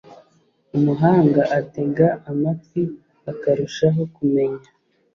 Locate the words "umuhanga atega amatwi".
0.77-2.81